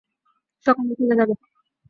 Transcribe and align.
সকালেও 0.65 0.97
খোঁজা 0.99 1.15
যাবে। 1.19 1.33